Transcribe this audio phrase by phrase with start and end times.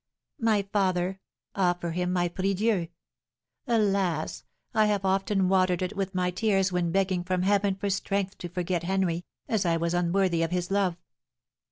[0.39, 1.19] "My father,
[1.53, 2.87] offer him my prie Dieu.
[3.67, 4.43] Alas!
[4.73, 8.49] I have often watered it with my tears when begging from Heaven for strength to
[8.49, 10.97] forget Henry, as I was unworthy of his love."